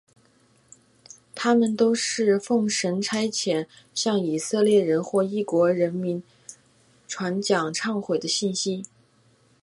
[1.35, 6.23] 他们都是奉神差遣向以色列人或异国的人民
[7.07, 7.69] 传讲
[8.01, 8.83] 悔改的信息。